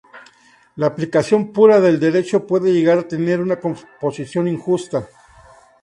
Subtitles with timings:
[0.77, 5.07] La aplicación pura del derecho puede llegar a tener una composición injusta.